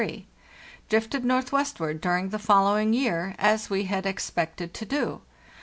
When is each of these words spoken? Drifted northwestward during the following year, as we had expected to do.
Drifted 0.89 1.23
northwestward 1.23 2.01
during 2.01 2.29
the 2.29 2.39
following 2.39 2.91
year, 2.91 3.35
as 3.37 3.69
we 3.69 3.83
had 3.83 4.07
expected 4.07 4.73
to 4.73 4.83
do. 4.83 5.21